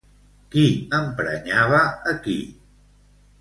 Qui 0.53 0.63
emprenyava 0.99 1.83
a 2.13 2.15
qui? 2.25 2.39